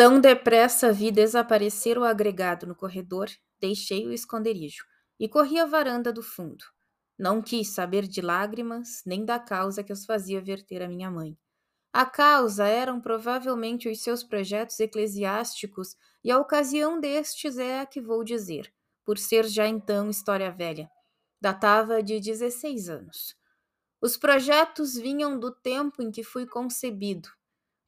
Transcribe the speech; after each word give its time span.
Tão 0.00 0.18
depressa 0.18 0.94
vi 0.94 1.10
desaparecer 1.10 1.98
o 1.98 2.04
agregado 2.04 2.66
no 2.66 2.74
corredor, 2.74 3.28
deixei 3.60 4.06
o 4.06 4.12
esconderijo 4.14 4.82
e 5.18 5.28
corri 5.28 5.60
à 5.60 5.66
varanda 5.66 6.10
do 6.10 6.22
fundo. 6.22 6.64
Não 7.18 7.42
quis 7.42 7.74
saber 7.74 8.08
de 8.08 8.22
lágrimas, 8.22 9.02
nem 9.04 9.26
da 9.26 9.38
causa 9.38 9.84
que 9.84 9.92
os 9.92 10.06
fazia 10.06 10.40
verter 10.40 10.82
a 10.82 10.88
minha 10.88 11.10
mãe. 11.10 11.36
A 11.92 12.06
causa 12.06 12.66
eram 12.66 12.98
provavelmente 12.98 13.90
os 13.90 14.02
seus 14.02 14.24
projetos 14.24 14.80
eclesiásticos, 14.80 15.94
e 16.24 16.30
a 16.30 16.38
ocasião 16.38 16.98
destes 16.98 17.58
é 17.58 17.80
a 17.80 17.84
que 17.84 18.00
vou 18.00 18.24
dizer, 18.24 18.72
por 19.04 19.18
ser 19.18 19.46
já 19.46 19.68
então 19.68 20.08
história 20.08 20.50
velha. 20.50 20.90
Datava 21.38 22.02
de 22.02 22.18
16 22.18 22.88
anos. 22.88 23.36
Os 24.00 24.16
projetos 24.16 24.94
vinham 24.94 25.38
do 25.38 25.50
tempo 25.50 26.00
em 26.00 26.10
que 26.10 26.24
fui 26.24 26.46
concebido. 26.46 27.28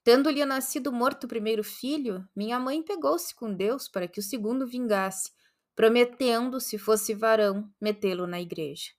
Tendo-lhe 0.05 0.45
nascido 0.45 0.93
morto 0.93 1.25
o 1.25 1.29
primeiro 1.29 1.63
filho, 1.63 2.27
minha 2.35 2.59
mãe 2.59 2.83
pegou-se 2.83 3.35
com 3.35 3.55
Deus 3.55 3.89
para 3.89 4.09
que 4.09 4.19
o 4.21 4.23
segundo 4.23 4.67
vingasse, 4.67 5.31
prometendo, 5.75 6.61
se 6.61 6.77
fosse 6.79 7.15
varão, 7.15 7.71
metê-lo 7.81 8.27
na 8.27 8.41
igreja. 8.41 8.91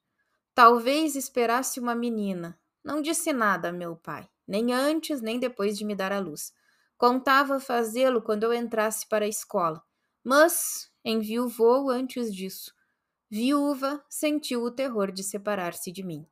Talvez 0.56 1.16
esperasse 1.16 1.80
uma 1.80 1.94
menina. 1.94 2.60
Não 2.84 3.02
disse 3.02 3.34
nada 3.34 3.70
a 3.70 3.74
meu 3.74 3.96
pai 3.96 4.30
nem 4.48 4.74
antes 4.74 5.22
nem 5.22 5.40
depois 5.40 5.78
de 5.78 5.86
me 5.86 5.96
dar 5.96 6.12
a 6.12 6.20
luz. 6.20 6.54
Contava 6.98 7.60
fazê-lo 7.60 8.22
quando 8.22 8.44
eu 8.44 8.54
entrasse 8.54 9.08
para 9.08 9.26
a 9.26 9.28
escola, 9.28 9.82
mas 10.24 10.90
enviuvou 11.04 11.90
antes 11.90 12.34
disso. 12.34 12.74
Viúva, 13.30 14.04
sentiu 14.10 14.64
o 14.64 14.72
terror 14.72 15.12
de 15.12 15.24
separar-se 15.24 15.92
de 15.92 16.04
mim. 16.04 16.26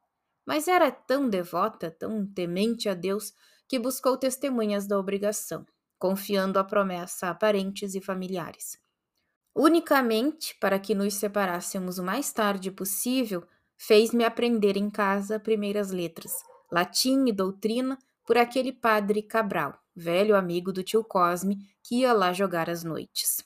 Mas 0.46 0.68
era 0.68 0.92
tão 0.92 1.30
devota, 1.30 1.90
tão 1.92 2.26
temente 2.26 2.88
a 2.88 2.94
Deus, 2.94 3.34
que 3.72 3.80
buscou 3.80 4.18
testemunhas 4.18 4.86
da 4.86 5.00
obrigação, 5.00 5.66
confiando 5.98 6.60
a 6.60 6.64
promessa 6.64 7.30
a 7.30 7.34
parentes 7.34 7.96
e 7.96 8.02
familiares. 8.02 8.78
Unicamente 9.56 10.58
para 10.60 10.78
que 10.78 10.94
nos 10.94 11.14
separássemos 11.14 11.98
o 11.98 12.04
mais 12.04 12.34
tarde 12.34 12.70
possível, 12.70 13.48
fez-me 13.78 14.26
aprender 14.26 14.76
em 14.76 14.90
casa 14.90 15.40
primeiras 15.40 15.90
letras, 15.90 16.34
latim 16.70 17.28
e 17.28 17.32
doutrina 17.32 17.98
por 18.28 18.38
aquele 18.38 18.74
padre 18.74 19.22
Cabral, 19.24 19.80
velho 19.96 20.36
amigo 20.36 20.74
do 20.74 20.84
tio 20.84 21.02
Cosme, 21.02 21.58
que 21.82 22.02
ia 22.02 22.12
lá 22.12 22.34
jogar 22.34 22.70
as 22.70 22.84
noites. 22.84 23.38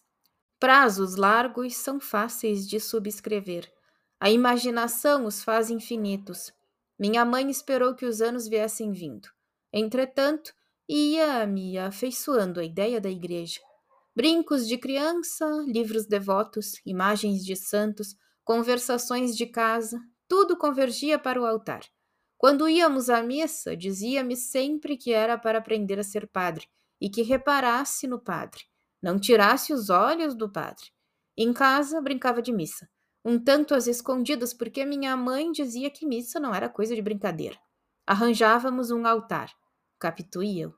Prazos 0.60 1.16
largos 1.16 1.76
são 1.76 2.00
fáceis 2.00 2.68
de 2.68 2.80
subscrever. 2.80 3.72
A 4.20 4.32
imaginação 4.32 5.28
os 5.28 5.44
faz 5.44 5.70
infinitos. 5.70 6.52
Minha 6.98 7.24
mãe 7.24 7.48
esperou 7.52 7.94
que 7.94 8.08
os 8.08 8.22
anos 8.22 8.48
viessem 8.48 8.92
vindo. 8.92 9.30
Entretanto, 9.74 10.54
ia 10.88 11.46
me 11.46 11.78
afeiçoando 11.78 12.60
a 12.60 12.64
ideia 12.64 13.02
da 13.02 13.10
igreja. 13.10 13.60
Brincos 14.16 14.68
de 14.68 14.78
criança, 14.78 15.46
livros 15.68 16.06
devotos, 16.06 16.74
imagens 16.86 17.44
de 17.44 17.56
santos, 17.56 18.16
conversações 18.44 19.36
de 19.36 19.46
casa, 19.46 20.00
tudo 20.28 20.58
convergia 20.58 21.20
para 21.20 21.42
o 21.42 21.46
altar. 21.46 21.82
Quando 22.38 22.70
íamos 22.70 23.10
à 23.10 23.22
missa, 23.24 23.76
dizia-me 23.76 24.36
sempre 24.36 24.98
que 24.98 25.12
era 25.12 25.38
para 25.38 25.58
aprender 25.58 26.00
a 26.00 26.04
ser 26.04 26.28
padre 26.28 26.68
e 27.02 27.10
que 27.10 27.24
reparasse 27.24 28.08
no 28.08 28.20
padre, 28.20 28.64
não 29.02 29.20
tirasse 29.20 29.74
os 29.74 29.90
olhos 29.90 30.36
do 30.36 30.52
padre. 30.52 30.86
Em 31.38 31.52
casa, 31.52 32.00
brincava 32.00 32.42
de 32.42 32.54
missa, 32.54 32.88
um 33.24 33.38
tanto 33.38 33.74
às 33.74 33.88
escondidas, 33.88 34.54
porque 34.54 34.86
minha 34.86 35.18
mãe 35.18 35.52
dizia 35.52 35.90
que 35.90 36.06
missa 36.06 36.40
não 36.40 36.54
era 36.54 36.70
coisa 36.70 36.96
de 36.96 37.02
brincadeira. 37.02 37.58
Arranjávamos 38.08 38.92
um 38.92 39.08
altar, 39.08 39.52
Capitu 39.98 40.44
eu. 40.44 40.74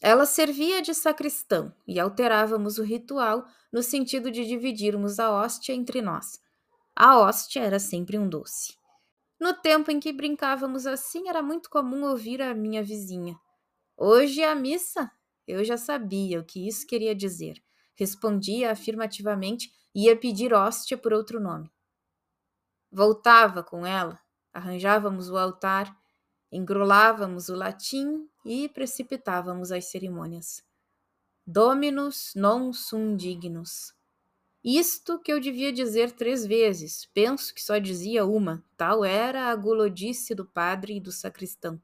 Ela 0.00 0.24
servia 0.24 0.80
de 0.80 0.94
sacristão 0.94 1.72
e 1.86 2.00
alterávamos 2.00 2.78
o 2.78 2.82
ritual 2.82 3.46
no 3.72 3.82
sentido 3.82 4.30
de 4.30 4.46
dividirmos 4.46 5.18
a 5.18 5.30
hóstia 5.30 5.74
entre 5.74 6.00
nós. 6.00 6.40
A 6.96 7.18
hóstia 7.18 7.60
era 7.60 7.78
sempre 7.78 8.18
um 8.18 8.28
doce. 8.28 8.76
No 9.38 9.54
tempo 9.54 9.90
em 9.90 10.00
que 10.00 10.12
brincávamos 10.12 10.86
assim, 10.86 11.28
era 11.28 11.42
muito 11.42 11.68
comum 11.68 12.04
ouvir 12.04 12.40
a 12.40 12.54
minha 12.54 12.82
vizinha. 12.82 13.38
Hoje 13.96 14.40
é 14.40 14.50
a 14.50 14.54
missa? 14.54 15.10
Eu 15.46 15.64
já 15.64 15.76
sabia 15.76 16.40
o 16.40 16.44
que 16.44 16.66
isso 16.66 16.86
queria 16.86 17.14
dizer. 17.14 17.62
Respondia 17.94 18.72
afirmativamente 18.72 19.70
e 19.94 20.06
ia 20.06 20.16
pedir 20.16 20.54
hóstia 20.54 20.96
por 20.96 21.12
outro 21.12 21.38
nome. 21.38 21.70
Voltava 22.90 23.62
com 23.62 23.84
ela, 23.84 24.18
arranjávamos 24.52 25.28
o 25.28 25.36
altar, 25.36 25.94
engrolávamos 26.52 27.48
o 27.48 27.56
latim 27.56 28.28
e 28.44 28.68
precipitávamos 28.68 29.72
as 29.72 29.86
cerimônias. 29.86 30.62
Dominus 31.46 32.34
non 32.36 32.72
sum 32.74 33.16
dignus. 33.16 33.94
Isto 34.62 35.18
que 35.18 35.32
eu 35.32 35.40
devia 35.40 35.72
dizer 35.72 36.12
três 36.12 36.46
vezes, 36.46 37.08
penso 37.12 37.52
que 37.52 37.62
só 37.62 37.78
dizia 37.78 38.24
uma, 38.24 38.62
tal 38.76 39.04
era 39.04 39.46
a 39.46 39.56
gulodice 39.56 40.34
do 40.36 40.44
padre 40.44 40.98
e 40.98 41.00
do 41.00 41.10
sacristão. 41.10 41.82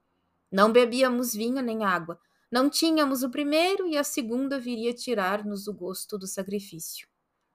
Não 0.52 0.70
bebíamos 0.70 1.34
vinho 1.34 1.60
nem 1.60 1.82
água, 1.82 2.20
não 2.50 2.70
tínhamos 2.70 3.22
o 3.22 3.30
primeiro 3.30 3.86
e 3.88 3.96
a 3.96 4.04
segunda 4.04 4.60
viria 4.60 4.94
tirar-nos 4.94 5.66
o 5.66 5.72
gosto 5.72 6.16
do 6.16 6.26
sacrifício. 6.26 7.08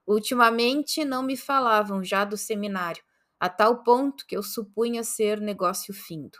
Ultimamente 0.06 1.04
não 1.04 1.22
me 1.22 1.36
falavam 1.36 2.04
já 2.04 2.24
do 2.24 2.36
seminário, 2.36 3.02
a 3.40 3.48
tal 3.48 3.82
ponto 3.82 4.26
que 4.26 4.36
eu 4.36 4.42
supunha 4.42 5.02
ser 5.02 5.40
negócio 5.40 5.94
findo. 5.94 6.38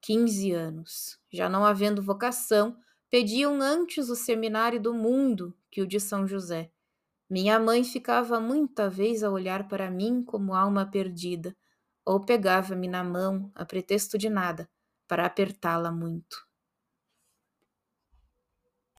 Quinze 0.00 0.52
anos, 0.52 1.18
já 1.32 1.48
não 1.48 1.64
havendo 1.64 2.02
vocação, 2.02 2.76
pediam 3.10 3.60
antes 3.60 4.08
o 4.08 4.16
seminário 4.16 4.80
do 4.80 4.94
mundo 4.94 5.56
que 5.70 5.82
o 5.82 5.86
de 5.86 6.00
São 6.00 6.26
José 6.26 6.70
minha 7.30 7.60
mãe 7.60 7.84
ficava 7.84 8.40
muita 8.40 8.88
vez 8.88 9.22
a 9.22 9.30
olhar 9.30 9.68
para 9.68 9.90
mim 9.90 10.24
como 10.24 10.54
alma 10.54 10.90
perdida, 10.90 11.54
ou 12.04 12.24
pegava-me 12.24 12.88
na 12.88 13.04
mão, 13.04 13.52
a 13.54 13.66
pretexto 13.66 14.16
de 14.16 14.30
nada, 14.30 14.66
para 15.06 15.26
apertá-la 15.26 15.92
muito. 15.92 16.47